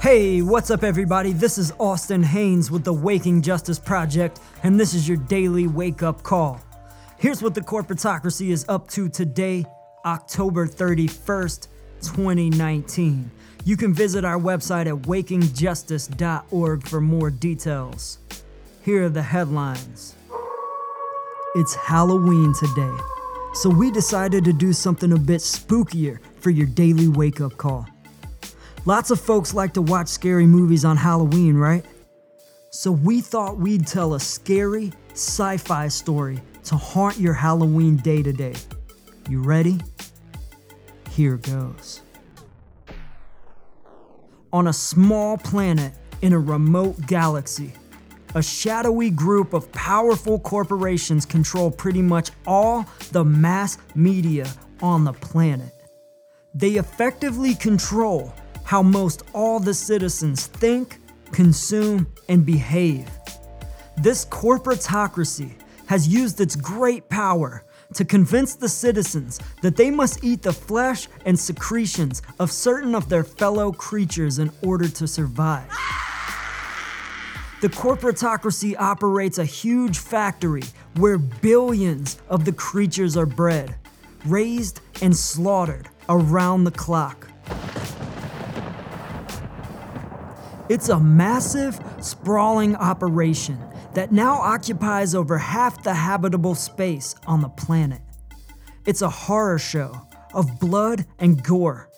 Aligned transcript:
Hey, 0.00 0.40
what's 0.40 0.70
up, 0.70 0.84
everybody? 0.84 1.32
This 1.32 1.58
is 1.58 1.72
Austin 1.80 2.22
Haynes 2.22 2.70
with 2.70 2.84
the 2.84 2.92
Waking 2.92 3.42
Justice 3.42 3.80
Project, 3.80 4.38
and 4.62 4.78
this 4.78 4.94
is 4.94 5.08
your 5.08 5.16
daily 5.16 5.66
wake 5.66 6.04
up 6.04 6.22
call. 6.22 6.60
Here's 7.18 7.42
what 7.42 7.54
the 7.54 7.60
corporatocracy 7.60 8.50
is 8.50 8.64
up 8.68 8.88
to 8.90 9.08
today, 9.08 9.66
October 10.04 10.68
31st, 10.68 11.66
2019. 12.00 13.30
You 13.64 13.76
can 13.76 13.92
visit 13.92 14.24
our 14.24 14.38
website 14.38 14.86
at 14.86 14.94
wakingjustice.org 15.08 16.88
for 16.88 17.00
more 17.00 17.30
details. 17.30 18.18
Here 18.82 19.04
are 19.04 19.08
the 19.08 19.22
headlines 19.22 20.14
It's 21.52 21.74
Halloween 21.74 22.54
today, 22.54 22.96
so 23.54 23.68
we 23.68 23.90
decided 23.90 24.44
to 24.44 24.52
do 24.52 24.72
something 24.72 25.12
a 25.12 25.18
bit 25.18 25.40
spookier 25.40 26.20
for 26.36 26.50
your 26.50 26.68
daily 26.68 27.08
wake 27.08 27.40
up 27.40 27.56
call. 27.56 27.88
Lots 28.84 29.10
of 29.10 29.20
folks 29.20 29.52
like 29.52 29.74
to 29.74 29.82
watch 29.82 30.06
scary 30.06 30.46
movies 30.46 30.84
on 30.84 30.96
Halloween, 30.96 31.56
right? 31.56 31.84
So 32.70 32.92
we 32.92 33.20
thought 33.20 33.56
we'd 33.56 33.84
tell 33.84 34.14
a 34.14 34.20
scary 34.20 34.92
sci 35.10 35.56
fi 35.56 35.88
story 35.88 36.38
to 36.66 36.76
haunt 36.76 37.18
your 37.18 37.34
Halloween 37.34 37.96
day 37.96 38.22
today. 38.22 38.54
You 39.28 39.42
ready? 39.42 39.80
Here 41.10 41.36
goes. 41.36 42.00
On 44.52 44.68
a 44.68 44.72
small 44.72 45.36
planet 45.36 45.94
in 46.22 46.32
a 46.32 46.38
remote 46.38 47.08
galaxy, 47.08 47.72
a 48.34 48.42
shadowy 48.42 49.10
group 49.10 49.52
of 49.52 49.70
powerful 49.72 50.38
corporations 50.38 51.26
control 51.26 51.70
pretty 51.70 52.02
much 52.02 52.30
all 52.46 52.86
the 53.12 53.24
mass 53.24 53.78
media 53.94 54.48
on 54.82 55.04
the 55.04 55.12
planet. 55.12 55.72
They 56.54 56.72
effectively 56.72 57.54
control 57.54 58.32
how 58.64 58.82
most 58.82 59.22
all 59.34 59.58
the 59.58 59.74
citizens 59.74 60.46
think, 60.46 60.98
consume, 61.32 62.06
and 62.28 62.46
behave. 62.46 63.08
This 63.96 64.24
corporatocracy 64.24 65.52
has 65.86 66.06
used 66.06 66.40
its 66.40 66.54
great 66.56 67.08
power 67.08 67.64
to 67.94 68.04
convince 68.04 68.54
the 68.54 68.68
citizens 68.68 69.40
that 69.62 69.76
they 69.76 69.90
must 69.90 70.22
eat 70.22 70.42
the 70.42 70.52
flesh 70.52 71.08
and 71.26 71.38
secretions 71.38 72.22
of 72.38 72.52
certain 72.52 72.94
of 72.94 73.08
their 73.08 73.24
fellow 73.24 73.72
creatures 73.72 74.38
in 74.38 74.50
order 74.62 74.88
to 74.88 75.08
survive. 75.08 75.68
The 77.60 77.68
corporatocracy 77.68 78.74
operates 78.78 79.36
a 79.36 79.44
huge 79.44 79.98
factory 79.98 80.62
where 80.96 81.18
billions 81.18 82.18
of 82.30 82.46
the 82.46 82.52
creatures 82.52 83.18
are 83.18 83.26
bred, 83.26 83.74
raised, 84.24 84.80
and 85.02 85.14
slaughtered 85.14 85.90
around 86.08 86.64
the 86.64 86.70
clock. 86.70 87.30
It's 90.70 90.88
a 90.88 90.98
massive, 90.98 91.78
sprawling 92.00 92.76
operation 92.76 93.58
that 93.92 94.10
now 94.10 94.36
occupies 94.36 95.14
over 95.14 95.36
half 95.36 95.82
the 95.82 95.92
habitable 95.92 96.54
space 96.54 97.14
on 97.26 97.42
the 97.42 97.50
planet. 97.50 98.00
It's 98.86 99.02
a 99.02 99.10
horror 99.10 99.58
show 99.58 100.00
of 100.32 100.58
blood 100.60 101.04
and 101.18 101.44
gore, 101.44 101.89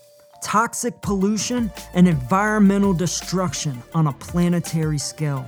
toxic 0.43 1.01
pollution, 1.01 1.73
and 1.95 2.07
environmental 2.07 2.93
destruction 2.93 3.83
on 3.95 4.09
a 4.09 4.13
planetary 4.13 4.99
scale. 4.99 5.47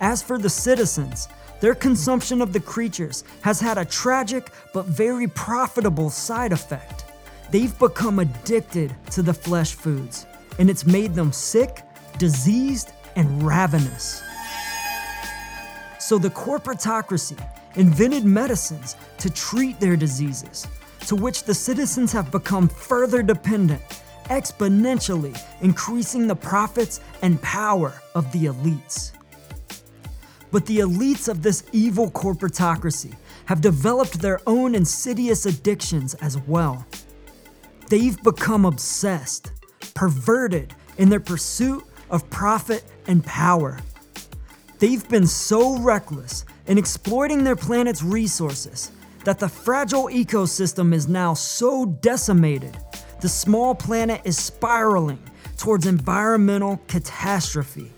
As 0.00 0.22
for 0.22 0.38
the 0.38 0.50
citizens, 0.50 1.28
their 1.60 1.74
consumption 1.74 2.42
of 2.42 2.52
the 2.52 2.60
creatures 2.60 3.24
has 3.40 3.58
had 3.58 3.78
a 3.78 3.84
tragic 3.84 4.50
but 4.72 4.84
very 4.86 5.26
profitable 5.26 6.10
side 6.10 6.52
effect. 6.52 7.06
They've 7.50 7.76
become 7.78 8.18
addicted 8.18 8.94
to 9.12 9.22
the 9.22 9.34
flesh 9.34 9.74
foods 9.74 10.26
and 10.58 10.70
it's 10.70 10.86
made 10.86 11.14
them 11.14 11.32
sick, 11.32 11.82
diseased, 12.18 12.92
and 13.16 13.42
ravenous. 13.42 14.22
So 15.98 16.18
the 16.18 16.30
corporatocracy 16.30 17.38
invented 17.76 18.24
medicines 18.24 18.96
to 19.18 19.30
treat 19.30 19.80
their 19.80 19.96
diseases, 19.96 20.66
to 21.06 21.16
which 21.16 21.44
the 21.44 21.54
citizens 21.54 22.12
have 22.12 22.30
become 22.30 22.68
further 22.68 23.22
dependent, 23.22 23.82
exponentially 24.24 25.38
increasing 25.60 26.26
the 26.26 26.36
profits 26.36 27.00
and 27.22 27.40
power 27.42 27.92
of 28.14 28.30
the 28.32 28.46
elites. 28.46 29.12
But 30.50 30.66
the 30.66 30.78
elites 30.78 31.28
of 31.28 31.42
this 31.42 31.64
evil 31.72 32.10
corporatocracy 32.10 33.14
have 33.46 33.60
developed 33.60 34.20
their 34.20 34.40
own 34.46 34.74
insidious 34.74 35.46
addictions 35.46 36.14
as 36.14 36.38
well. 36.38 36.86
They've 37.88 38.20
become 38.22 38.64
obsessed 38.64 39.52
perverted 39.94 40.74
in 40.96 41.08
their 41.08 41.20
pursuit 41.20 41.84
of 42.10 42.28
profit 42.30 42.84
and 43.06 43.24
power. 43.24 43.78
They've 44.78 45.06
been 45.08 45.26
so 45.26 45.78
reckless 45.78 46.44
in 46.66 46.78
exploiting 46.78 47.44
their 47.44 47.56
planet's 47.56 48.02
resources 48.02 48.90
that 49.24 49.38
the 49.38 49.48
fragile 49.48 50.04
ecosystem 50.04 50.94
is 50.94 51.08
now 51.08 51.34
so 51.34 51.86
decimated, 51.86 52.76
the 53.20 53.28
small 53.28 53.74
planet 53.74 54.20
is 54.24 54.38
spiraling 54.38 55.18
towards 55.56 55.86
environmental 55.86 56.80
catastrophe. 56.88 57.92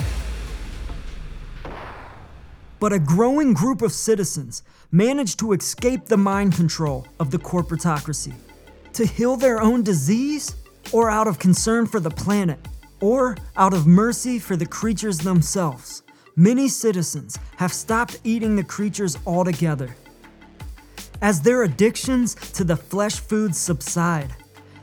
But 2.78 2.92
a 2.92 2.98
growing 2.98 3.54
group 3.54 3.82
of 3.82 3.92
citizens 3.92 4.62
managed 4.92 5.38
to 5.40 5.52
escape 5.52 6.06
the 6.06 6.16
mind 6.16 6.54
control 6.54 7.06
of 7.18 7.30
the 7.30 7.38
corporatocracy. 7.38 8.34
To 8.92 9.06
heal 9.06 9.36
their 9.36 9.60
own 9.60 9.82
disease? 9.82 10.54
or 10.92 11.10
out 11.10 11.28
of 11.28 11.38
concern 11.38 11.86
for 11.86 12.00
the 12.00 12.10
planet, 12.10 12.58
or 13.00 13.36
out 13.56 13.74
of 13.74 13.86
mercy 13.86 14.38
for 14.38 14.56
the 14.56 14.66
creatures 14.66 15.18
themselves. 15.18 16.02
Many 16.36 16.68
citizens 16.68 17.38
have 17.56 17.72
stopped 17.72 18.20
eating 18.24 18.56
the 18.56 18.64
creatures 18.64 19.16
altogether. 19.26 19.94
As 21.22 21.40
their 21.40 21.62
addictions 21.62 22.34
to 22.52 22.64
the 22.64 22.76
flesh 22.76 23.18
foods 23.20 23.58
subside, 23.58 24.34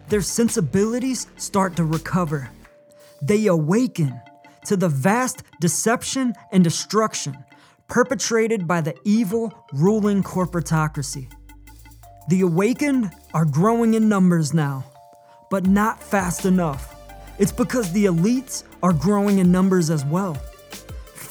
their 0.10 0.22
sensibilities 0.22 1.28
start 1.38 1.76
to 1.78 1.84
recover. 1.84 2.50
They 3.22 3.48
awaken 3.48 4.20
to 4.66 4.76
the 4.76 4.90
vast 4.90 5.44
deception 5.62 6.34
and 6.52 6.64
destruction 6.64 7.38
perpetrated 7.88 8.68
by 8.68 8.82
the 8.82 8.96
evil 9.04 9.54
ruling 9.74 10.24
corporatocracy. 10.24 11.32
The 12.30 12.42
awakened 12.42 13.12
are 13.34 13.46
growing 13.46 13.94
in 13.94 14.10
numbers 14.10 14.54
now 14.54 14.86
but 15.54 15.68
not 15.68 16.02
fast 16.02 16.46
enough. 16.46 16.96
It's 17.38 17.52
because 17.52 17.92
the 17.92 18.06
elites 18.06 18.64
are 18.82 18.92
growing 18.92 19.38
in 19.38 19.52
numbers 19.52 19.92
as 19.92 20.04
well, 20.04 20.36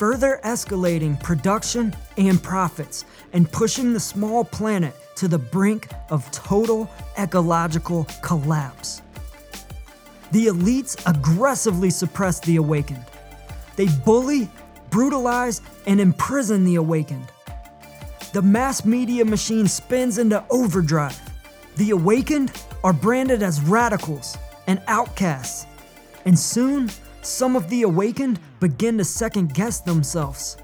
further 0.03 0.41
escalating 0.43 1.17
production 1.23 1.95
and 2.17 2.43
profits 2.43 3.05
and 3.35 3.49
pushing 3.53 3.93
the 3.93 4.01
small 4.01 4.43
planet 4.45 4.93
to 5.15 5.29
the 5.29 5.39
brink 5.39 5.87
of 6.11 6.29
total 6.33 6.91
ecological 7.17 8.03
collapse. 8.21 9.01
The 10.33 10.47
elites 10.47 11.01
aggressively 11.09 11.91
suppress 11.91 12.41
the 12.41 12.57
awakened. 12.57 13.05
They 13.77 13.87
bully, 14.05 14.51
brutalize, 14.91 15.61
and 15.87 16.01
imprison 16.01 16.65
the 16.65 16.75
awakened. 16.75 17.31
The 18.33 18.43
mass 18.43 18.85
media 18.85 19.25
machine 19.25 19.69
spins 19.69 20.19
into 20.19 20.45
overdrive. 20.51 21.17
The 21.77 21.91
awakened 21.91 22.51
are 22.83 22.93
branded 22.93 23.41
as 23.45 23.61
radicals 23.61 24.37
and 24.67 24.83
outcasts, 24.89 25.65
and 26.25 26.37
soon 26.37 26.91
some 27.23 27.57
of 27.57 27.69
the 27.71 27.83
awakened 27.83 28.39
begin 28.61 28.99
to 28.99 29.05
second 29.05 29.55
guess 29.55 29.81
themselves. 29.81 30.57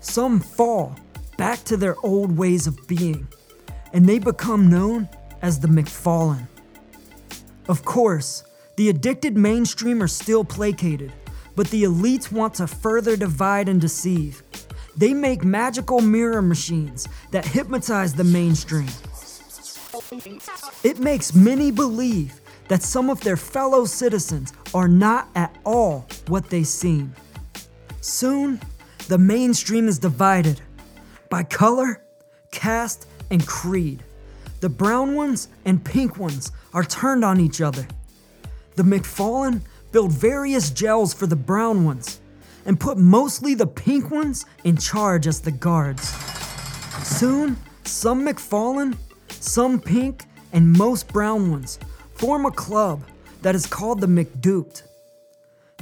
Some 0.00 0.40
fall 0.40 0.96
back 1.36 1.62
to 1.64 1.76
their 1.76 1.96
old 2.02 2.36
ways 2.36 2.66
of 2.66 2.78
being, 2.88 3.28
and 3.92 4.08
they 4.08 4.18
become 4.18 4.70
known 4.70 5.08
as 5.42 5.60
the 5.60 5.68
McFallen. 5.68 6.46
Of 7.68 7.84
course, 7.84 8.44
the 8.76 8.88
addicted 8.88 9.36
mainstream 9.36 10.02
are 10.02 10.08
still 10.08 10.44
placated, 10.44 11.12
but 11.56 11.68
the 11.70 11.84
elites 11.84 12.32
want 12.32 12.54
to 12.54 12.66
further 12.66 13.16
divide 13.16 13.68
and 13.68 13.80
deceive. 13.80 14.42
They 14.96 15.12
make 15.12 15.44
magical 15.44 16.00
mirror 16.00 16.42
machines 16.42 17.06
that 17.30 17.44
hypnotize 17.44 18.14
the 18.14 18.24
mainstream 18.24 18.88
it 20.84 20.98
makes 20.98 21.34
many 21.34 21.70
believe 21.70 22.40
that 22.68 22.82
some 22.82 23.10
of 23.10 23.20
their 23.20 23.36
fellow 23.36 23.84
citizens 23.84 24.52
are 24.74 24.88
not 24.88 25.28
at 25.34 25.56
all 25.64 26.06
what 26.28 26.50
they 26.50 26.62
seem. 26.62 27.14
Soon, 28.00 28.60
the 29.08 29.18
mainstream 29.18 29.88
is 29.88 29.98
divided 29.98 30.60
by 31.30 31.42
color, 31.42 32.02
caste, 32.50 33.06
and 33.30 33.46
creed. 33.46 34.02
The 34.60 34.68
brown 34.68 35.14
ones 35.14 35.48
and 35.64 35.84
pink 35.84 36.18
ones 36.18 36.52
are 36.74 36.84
turned 36.84 37.24
on 37.24 37.40
each 37.40 37.60
other. 37.60 37.86
The 38.76 38.82
McFallen 38.82 39.62
build 39.92 40.12
various 40.12 40.70
gels 40.70 41.14
for 41.14 41.26
the 41.26 41.36
brown 41.36 41.84
ones 41.84 42.20
and 42.66 42.78
put 42.78 42.98
mostly 42.98 43.54
the 43.54 43.66
pink 43.66 44.10
ones 44.10 44.44
in 44.64 44.76
charge 44.76 45.26
as 45.26 45.40
the 45.40 45.50
guards. 45.50 46.08
Soon, 47.02 47.56
Some 47.84 48.26
McFallen, 48.26 48.96
some 49.28 49.80
pink, 49.80 50.26
and 50.52 50.72
most 50.72 51.08
brown 51.08 51.50
ones 51.50 51.78
form 52.18 52.46
a 52.46 52.50
club 52.50 53.02
that 53.42 53.54
is 53.54 53.66
called 53.66 54.00
the 54.00 54.06
McDuped. 54.06 54.82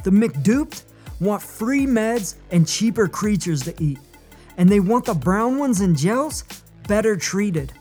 The 0.03 0.11
McDuped 0.11 0.83
want 1.19 1.41
free 1.41 1.85
meds 1.85 2.35
and 2.51 2.67
cheaper 2.67 3.07
creatures 3.07 3.63
to 3.63 3.73
eat, 3.83 3.99
and 4.57 4.69
they 4.69 4.79
want 4.79 5.05
the 5.05 5.15
brown 5.15 5.57
ones 5.57 5.81
and 5.81 5.97
gels 5.97 6.43
better 6.87 7.15
treated. 7.15 7.73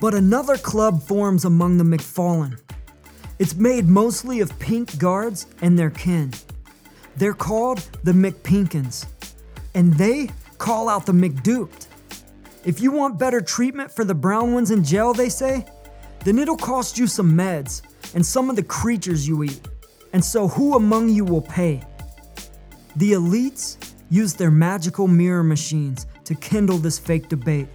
But 0.00 0.14
another 0.14 0.56
club 0.56 1.02
forms 1.02 1.44
among 1.44 1.76
the 1.76 1.84
McFallen. 1.84 2.58
It's 3.38 3.54
made 3.54 3.86
mostly 3.86 4.40
of 4.40 4.58
pink 4.58 4.98
guards 4.98 5.46
and 5.60 5.78
their 5.78 5.90
kin. 5.90 6.32
They're 7.16 7.34
called 7.34 7.78
the 8.02 8.12
McPinkins, 8.12 9.06
and 9.74 9.92
they 9.94 10.30
call 10.58 10.88
out 10.88 11.06
the 11.06 11.12
McDuped. 11.12 11.86
If 12.64 12.80
you 12.80 12.92
want 12.92 13.18
better 13.18 13.40
treatment 13.40 13.90
for 13.90 14.04
the 14.04 14.14
brown 14.14 14.54
ones 14.54 14.70
in 14.70 14.84
jail, 14.84 15.12
they 15.12 15.28
say, 15.28 15.66
then 16.24 16.38
it'll 16.38 16.56
cost 16.56 16.98
you 16.98 17.06
some 17.06 17.32
meds 17.32 17.82
and 18.14 18.24
some 18.24 18.50
of 18.50 18.56
the 18.56 18.62
creatures 18.62 19.26
you 19.26 19.42
eat. 19.42 19.60
And 20.12 20.24
so, 20.24 20.48
who 20.48 20.76
among 20.76 21.08
you 21.08 21.24
will 21.24 21.42
pay? 21.42 21.82
The 22.96 23.12
elites 23.12 23.76
use 24.10 24.34
their 24.34 24.50
magical 24.50 25.08
mirror 25.08 25.42
machines 25.42 26.06
to 26.24 26.34
kindle 26.34 26.76
this 26.76 26.98
fake 26.98 27.28
debate, 27.28 27.68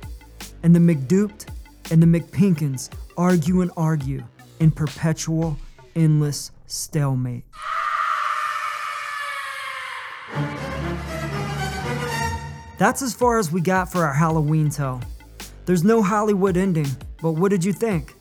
and 0.63 0.75
the 0.75 0.79
McDuped 0.79 1.47
and 1.91 2.01
the 2.01 2.19
McPinkins 2.19 2.89
argue 3.17 3.61
and 3.61 3.71
argue 3.75 4.23
in 4.59 4.71
perpetual, 4.71 5.57
endless 5.95 6.51
stalemate. 6.67 7.43
That's 12.77 13.01
as 13.01 13.15
far 13.15 13.39
as 13.39 13.51
we 13.51 13.61
got 13.61 13.91
for 13.91 14.05
our 14.05 14.13
Halloween 14.13 14.69
tale. 14.69 15.01
There's 15.65 15.83
no 15.83 16.03
Hollywood 16.03 16.55
ending, 16.55 16.87
but 17.21 17.31
what 17.31 17.49
did 17.49 17.65
you 17.65 17.73
think? 17.73 18.13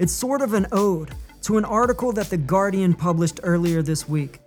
It's 0.00 0.14
sort 0.14 0.40
of 0.40 0.54
an 0.54 0.66
ode 0.72 1.10
to 1.42 1.58
an 1.58 1.66
article 1.66 2.10
that 2.12 2.30
The 2.30 2.38
Guardian 2.38 2.94
published 2.94 3.38
earlier 3.42 3.82
this 3.82 4.08
week. 4.08 4.40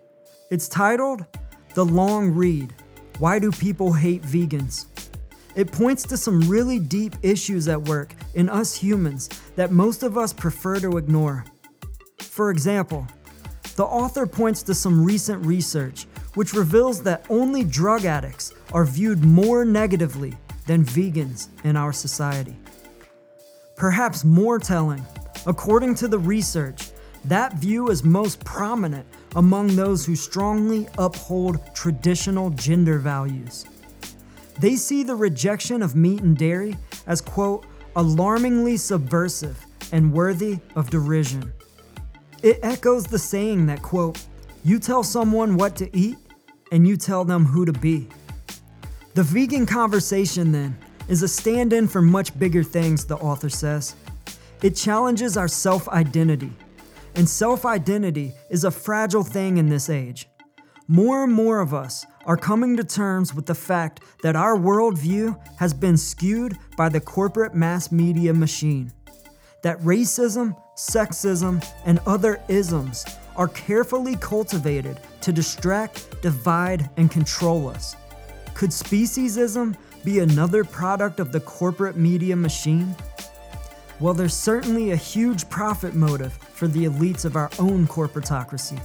It's 0.50 0.68
titled 0.68 1.28
The 1.76 1.86
Long 1.86 2.32
Read 2.32 2.74
Why 3.20 3.38
Do 3.38 3.52
People 3.52 3.94
Hate 3.94 4.24
Vegans? 4.24 4.88
It 5.56 5.72
points 5.72 6.02
to 6.08 6.18
some 6.18 6.40
really 6.50 6.80
deep 6.80 7.14
issues 7.22 7.68
at 7.68 7.80
work 7.84 8.16
in 8.34 8.50
us 8.50 8.74
humans 8.74 9.30
that 9.56 9.72
most 9.72 10.02
of 10.02 10.18
us 10.18 10.34
prefer 10.34 10.80
to 10.80 10.98
ignore. 10.98 11.46
For 12.18 12.50
example, 12.50 13.06
the 13.76 13.86
author 13.86 14.26
points 14.26 14.64
to 14.64 14.74
some 14.74 15.06
recent 15.06 15.46
research 15.46 16.08
which 16.34 16.56
reveals 16.56 17.04
that 17.04 17.28
only 17.30 17.64
drug 17.64 18.06
addicts 18.06 18.56
are 18.74 18.86
viewed 18.86 19.24
more 19.24 19.66
negatively 19.66 20.34
than 20.66 20.84
vegans 20.84 21.50
in 21.64 21.78
our 21.78 21.94
society. 21.94 22.56
Perhaps 23.76 24.24
more 24.24 24.58
telling, 24.58 25.06
according 25.46 25.96
to 25.96 26.08
the 26.08 26.20
research, 26.20 26.90
that 27.26 27.54
view 27.54 27.90
is 27.90 28.04
most 28.04 28.44
prominent 28.44 29.06
among 29.36 29.68
those 29.76 30.06
who 30.06 30.16
strongly 30.16 30.88
uphold 30.98 31.60
traditional 31.74 32.50
gender 32.52 33.00
values. 33.00 33.66
They 34.60 34.76
see 34.76 35.04
the 35.04 35.16
rejection 35.16 35.82
of 35.82 35.96
meat 35.96 36.22
and 36.22 36.38
dairy 36.38 36.76
as, 37.08 37.22
quote, 37.22 37.66
alarmingly 37.96 38.78
subversive 38.78 39.66
and 39.92 40.12
worthy 40.12 40.60
of 40.76 40.90
derision. 40.90 41.54
It 42.42 42.60
echoes 42.62 43.06
the 43.06 43.20
saying 43.20 43.66
that, 43.68 43.82
quote, 43.82 44.24
you 44.66 44.80
tell 44.80 45.04
someone 45.04 45.56
what 45.56 45.76
to 45.78 45.96
eat 45.98 46.18
and 46.72 46.88
you 46.88 46.98
tell 46.98 47.24
them 47.24 47.46
who 47.46 47.66
to 47.66 47.74
be. 47.74 48.10
The 49.14 49.24
vegan 49.24 49.66
conversation, 49.66 50.52
then, 50.52 50.78
is 51.08 51.22
a 51.22 51.28
stand 51.28 51.74
in 51.74 51.88
for 51.88 52.02
much 52.02 52.38
bigger 52.38 52.64
things, 52.64 53.06
the 53.06 53.18
author 53.18 53.50
says. 53.50 53.96
It 54.64 54.78
challenges 54.78 55.36
our 55.36 55.50
self 55.50 55.90
identity, 55.90 56.54
and 57.16 57.28
self 57.28 57.66
identity 57.66 58.34
is 58.50 58.64
a 58.64 58.72
fragile 58.72 59.24
thing 59.24 59.58
in 59.58 59.68
this 59.68 59.90
age. 59.90 60.30
More 60.88 61.26
and 61.26 61.34
more 61.34 61.60
of 61.60 61.74
us 61.74 62.06
are 62.26 62.38
coming 62.38 62.78
to 62.78 62.84
terms 62.86 63.36
with 63.36 63.46
the 63.46 63.56
fact 63.56 64.00
that 64.22 64.38
our 64.38 64.56
worldview 64.56 65.38
has 65.58 65.74
been 65.74 65.98
skewed 65.98 66.58
by 66.78 66.88
the 66.88 67.02
corporate 67.02 67.54
mass 67.54 67.92
media 67.92 68.34
machine. 68.34 68.94
That 69.64 69.80
racism, 69.82 70.56
sexism, 70.78 71.62
and 71.86 72.00
other 72.06 72.42
isms 72.48 73.06
are 73.36 73.50
carefully 73.50 74.16
cultivated 74.16 74.98
to 75.22 75.34
distract, 75.34 76.22
divide, 76.22 76.90
and 76.96 77.12
control 77.12 77.68
us. 77.68 77.98
Could 78.54 78.70
speciesism 78.70 79.76
be 80.06 80.20
another 80.20 80.64
product 80.64 81.20
of 81.20 81.34
the 81.34 81.42
corporate 81.42 81.98
media 81.98 82.38
machine? 82.38 82.96
Well, 84.04 84.14
there's 84.14 84.34
certainly 84.34 84.92
a 84.92 84.98
huge 84.98 85.50
profit 85.50 85.96
motive 85.96 86.34
for 86.34 86.68
the 86.68 86.84
elites 86.84 87.24
of 87.24 87.38
our 87.38 87.50
own 87.58 87.88
corporatocracy. 87.88 88.78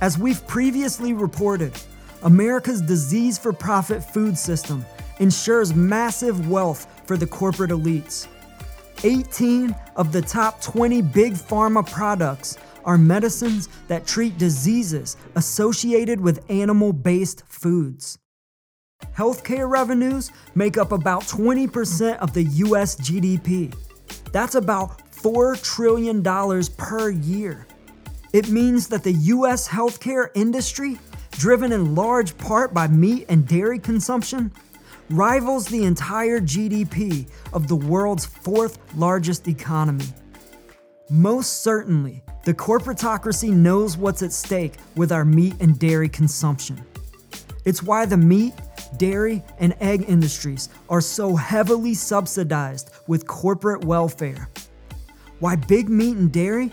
As 0.00 0.16
we've 0.16 0.46
previously 0.46 1.12
reported, 1.12 1.78
America's 2.22 2.80
disease 2.80 3.36
for 3.36 3.52
profit 3.52 4.02
food 4.02 4.38
system 4.38 4.86
ensures 5.20 5.74
massive 5.74 6.48
wealth 6.48 6.86
for 7.04 7.18
the 7.18 7.26
corporate 7.26 7.70
elites. 7.70 8.28
18 9.04 9.76
of 9.96 10.10
the 10.10 10.22
top 10.22 10.62
20 10.62 11.02
big 11.02 11.34
pharma 11.34 11.86
products 11.86 12.56
are 12.86 12.96
medicines 12.96 13.68
that 13.88 14.06
treat 14.06 14.38
diseases 14.38 15.18
associated 15.34 16.18
with 16.18 16.50
animal 16.50 16.94
based 16.94 17.42
foods. 17.46 18.18
Healthcare 19.16 19.68
revenues 19.68 20.30
make 20.54 20.78
up 20.78 20.92
about 20.92 21.22
20% 21.22 22.18
of 22.18 22.32
the 22.32 22.44
US 22.44 22.96
GDP. 22.96 23.74
That's 24.32 24.54
about 24.54 25.10
$4 25.12 25.62
trillion 25.62 26.22
per 26.76 27.10
year. 27.10 27.66
It 28.32 28.48
means 28.48 28.88
that 28.88 29.04
the 29.04 29.12
US 29.12 29.68
healthcare 29.68 30.30
industry, 30.34 30.98
driven 31.32 31.72
in 31.72 31.94
large 31.94 32.36
part 32.38 32.72
by 32.72 32.88
meat 32.88 33.26
and 33.28 33.46
dairy 33.46 33.78
consumption, 33.78 34.50
rivals 35.10 35.66
the 35.66 35.84
entire 35.84 36.40
GDP 36.40 37.28
of 37.52 37.68
the 37.68 37.76
world's 37.76 38.24
fourth 38.24 38.78
largest 38.96 39.48
economy. 39.48 40.06
Most 41.10 41.62
certainly, 41.62 42.24
the 42.44 42.54
corporatocracy 42.54 43.50
knows 43.50 43.98
what's 43.98 44.22
at 44.22 44.32
stake 44.32 44.74
with 44.96 45.12
our 45.12 45.24
meat 45.24 45.54
and 45.60 45.78
dairy 45.78 46.08
consumption. 46.08 46.82
It's 47.66 47.82
why 47.82 48.06
the 48.06 48.16
meat, 48.16 48.54
dairy, 48.98 49.42
and 49.58 49.74
egg 49.80 50.04
industries 50.08 50.68
are 50.88 51.00
so 51.00 51.36
heavily 51.36 51.94
subsidized 51.94 52.90
with 53.06 53.26
corporate 53.26 53.84
welfare. 53.84 54.48
Why 55.38 55.56
big 55.56 55.88
meat 55.88 56.16
and 56.16 56.32
dairy 56.32 56.72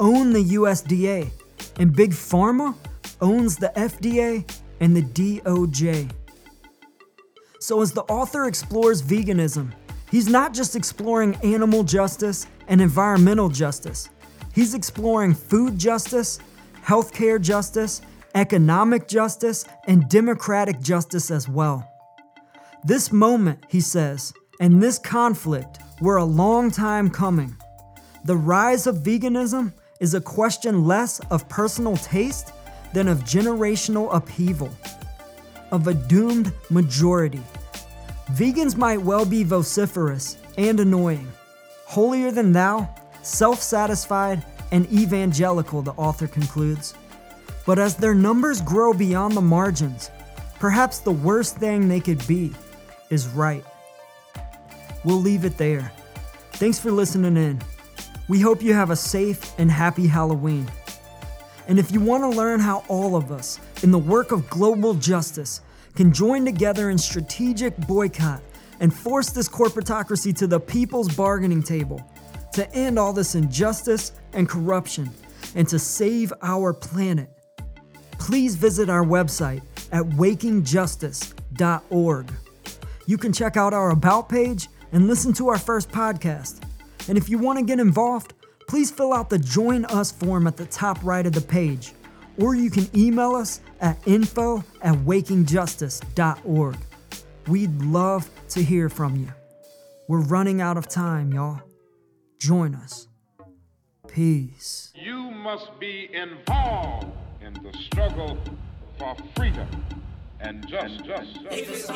own 0.00 0.32
the 0.32 0.44
USDA, 0.44 1.30
and 1.78 1.94
big 1.94 2.10
pharma 2.10 2.74
owns 3.20 3.56
the 3.56 3.72
FDA 3.76 4.48
and 4.80 4.96
the 4.96 5.02
DOJ. 5.02 6.10
So, 7.60 7.80
as 7.80 7.92
the 7.92 8.02
author 8.02 8.46
explores 8.46 9.00
veganism, 9.00 9.72
he's 10.10 10.28
not 10.28 10.52
just 10.52 10.74
exploring 10.74 11.36
animal 11.36 11.84
justice 11.84 12.48
and 12.66 12.80
environmental 12.80 13.48
justice. 13.48 14.10
He's 14.52 14.74
exploring 14.74 15.34
food 15.34 15.78
justice, 15.78 16.40
healthcare 16.84 17.40
justice, 17.40 18.02
economic 18.34 19.08
justice, 19.08 19.64
and 19.86 20.08
democratic 20.08 20.80
justice 20.80 21.30
as 21.30 21.48
well. 21.48 21.88
This 22.84 23.12
moment, 23.12 23.64
he 23.68 23.80
says, 23.80 24.32
and 24.60 24.82
this 24.82 24.98
conflict 24.98 25.78
were 26.00 26.16
a 26.16 26.24
long 26.24 26.70
time 26.70 27.10
coming. 27.10 27.56
The 28.24 28.36
rise 28.36 28.86
of 28.86 28.96
veganism 28.96 29.72
is 30.00 30.14
a 30.14 30.20
question 30.20 30.84
less 30.84 31.20
of 31.30 31.48
personal 31.48 31.96
taste 31.96 32.52
than 32.92 33.08
of 33.08 33.20
generational 33.20 34.14
upheaval, 34.14 34.70
of 35.70 35.86
a 35.86 35.94
doomed 35.94 36.52
majority. 36.70 37.42
Vegans 38.32 38.76
might 38.76 39.00
well 39.00 39.24
be 39.24 39.44
vociferous 39.44 40.36
and 40.56 40.80
annoying, 40.80 41.30
holier 41.86 42.30
than 42.30 42.52
thou, 42.52 42.88
self 43.22 43.62
satisfied, 43.62 44.44
and 44.70 44.90
evangelical, 44.92 45.82
the 45.82 45.92
author 45.92 46.26
concludes. 46.26 46.94
But 47.64 47.78
as 47.78 47.96
their 47.96 48.14
numbers 48.14 48.60
grow 48.60 48.92
beyond 48.92 49.36
the 49.36 49.40
margins, 49.40 50.10
perhaps 50.58 50.98
the 50.98 51.12
worst 51.12 51.56
thing 51.56 51.88
they 51.88 52.00
could 52.00 52.26
be 52.26 52.52
is 53.10 53.28
right. 53.28 53.64
We'll 55.04 55.20
leave 55.20 55.44
it 55.44 55.58
there. 55.58 55.92
Thanks 56.52 56.78
for 56.78 56.90
listening 56.90 57.36
in. 57.36 57.60
We 58.28 58.40
hope 58.40 58.62
you 58.62 58.72
have 58.74 58.90
a 58.90 58.96
safe 58.96 59.58
and 59.58 59.70
happy 59.70 60.06
Halloween. 60.06 60.66
And 61.68 61.78
if 61.78 61.92
you 61.92 62.00
want 62.00 62.22
to 62.24 62.28
learn 62.28 62.60
how 62.60 62.84
all 62.88 63.16
of 63.16 63.30
us, 63.30 63.58
in 63.82 63.90
the 63.90 63.98
work 63.98 64.32
of 64.32 64.48
global 64.48 64.94
justice, 64.94 65.60
can 65.94 66.12
join 66.12 66.44
together 66.44 66.90
in 66.90 66.98
strategic 66.98 67.76
boycott 67.86 68.42
and 68.80 68.92
force 68.92 69.30
this 69.30 69.48
corporatocracy 69.48 70.36
to 70.36 70.46
the 70.46 70.58
people's 70.58 71.14
bargaining 71.14 71.62
table, 71.62 72.04
to 72.52 72.68
end 72.74 72.98
all 72.98 73.12
this 73.12 73.34
injustice 73.34 74.12
and 74.32 74.48
corruption, 74.48 75.10
and 75.54 75.68
to 75.68 75.78
save 75.78 76.32
our 76.42 76.72
planet, 76.72 77.30
please 78.22 78.54
visit 78.54 78.88
our 78.88 79.04
website 79.04 79.60
at 79.90 80.04
wakingjustice.org. 80.04 82.32
You 83.06 83.18
can 83.18 83.32
check 83.32 83.56
out 83.56 83.74
our 83.74 83.90
About 83.90 84.28
page 84.28 84.68
and 84.92 85.08
listen 85.08 85.32
to 85.32 85.48
our 85.48 85.58
first 85.58 85.90
podcast. 85.90 86.62
And 87.08 87.18
if 87.18 87.28
you 87.28 87.38
want 87.38 87.58
to 87.58 87.64
get 87.64 87.80
involved, 87.80 88.34
please 88.68 88.92
fill 88.92 89.12
out 89.12 89.28
the 89.28 89.40
Join 89.40 89.84
Us 89.86 90.12
form 90.12 90.46
at 90.46 90.56
the 90.56 90.66
top 90.66 91.02
right 91.02 91.26
of 91.26 91.32
the 91.32 91.40
page. 91.40 91.94
Or 92.38 92.54
you 92.54 92.70
can 92.70 92.88
email 92.96 93.34
us 93.34 93.60
at 93.80 93.98
info 94.06 94.62
at 94.82 94.94
wakingjustice.org. 94.94 96.76
We'd 97.48 97.82
love 97.82 98.30
to 98.50 98.62
hear 98.62 98.88
from 98.88 99.16
you. 99.16 99.32
We're 100.06 100.22
running 100.22 100.60
out 100.60 100.76
of 100.76 100.88
time, 100.88 101.32
y'all. 101.32 101.60
Join 102.38 102.76
us. 102.76 103.08
Peace. 104.06 104.92
You 104.94 105.32
must 105.32 105.80
be 105.80 106.08
involved 106.14 107.08
in 107.44 107.54
the 107.54 107.72
struggle 107.78 108.38
for 108.98 109.16
freedom 109.36 109.66
and 110.40 110.66
justice. 110.68 111.06
justice. 111.06 111.88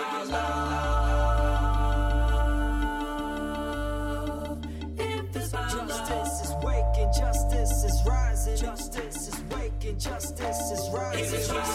Justice 5.36 6.40
is 6.42 6.54
waking, 6.64 7.12
justice 7.16 7.84
is 7.84 8.02
rising. 8.06 8.56
Justice 8.56 9.28
is 9.28 9.40
waking, 9.52 9.98
justice 9.98 10.70
is 10.70 10.90
rising. 10.92 11.24
Justice 11.24 11.48
is 11.48 11.70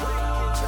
waking, 0.00 0.65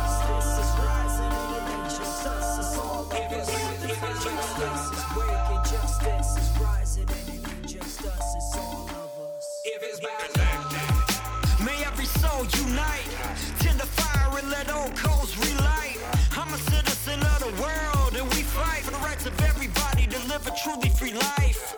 life. 21.37 21.77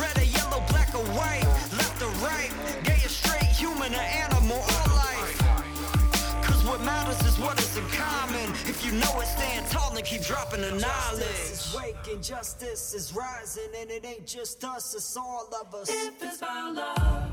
Red 0.00 0.16
or 0.18 0.28
yellow, 0.36 0.62
black 0.68 0.94
or 0.94 1.04
white, 1.18 1.46
left 1.78 2.02
or 2.02 2.12
right, 2.26 2.50
gay 2.84 3.00
or 3.04 3.08
straight, 3.08 3.50
human 3.62 3.94
or 3.94 4.06
animal, 4.24 4.58
all 4.58 4.94
life. 4.94 5.38
Cause 6.42 6.64
what 6.64 6.80
matters 6.82 7.20
is 7.26 7.38
what 7.38 7.58
is 7.58 7.76
in 7.76 7.84
common. 7.90 8.50
If 8.66 8.84
you 8.84 8.92
know 8.92 9.20
it, 9.20 9.26
stand 9.26 9.66
tall 9.70 9.96
and 9.96 10.04
keep 10.04 10.22
dropping 10.22 10.62
the 10.62 10.72
knowledge. 10.72 11.20
Justice 11.20 11.66
is 11.66 11.76
waking, 11.76 12.22
justice 12.22 12.94
is 12.94 13.14
rising, 13.14 13.70
and 13.80 13.90
it 13.90 14.04
ain't 14.04 14.26
just 14.26 14.62
us, 14.64 14.94
it's 14.94 15.16
all 15.16 15.48
of 15.60 15.74
us. 15.74 15.88
If 15.90 16.22
it's 16.22 16.40
my 16.40 16.70
love, 16.70 17.30